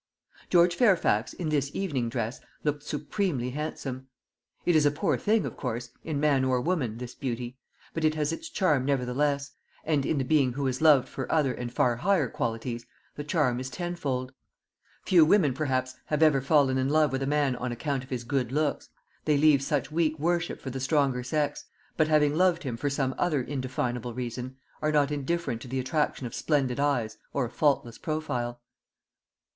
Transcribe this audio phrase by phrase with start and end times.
[0.49, 4.07] George Fairfax, in this evening dress, looked supremely handsome.
[4.65, 7.59] It is a poor thing, of course, in man or woman, this beauty;
[7.93, 9.51] but it has its charm nevertheless,
[9.83, 13.59] and in the being who is loved for other and far higher qualities, the charm
[13.59, 14.33] is tenfold.
[15.05, 18.23] Few women perhaps have ever fallen in love with a man on account of his
[18.23, 18.89] good looks;
[19.25, 21.65] they leave such weak worship for the stronger sex;
[21.95, 26.25] but having loved him for some other indefinable reason, are not indifferent to the attraction
[26.25, 28.59] of splendid eyes or a faultless profile.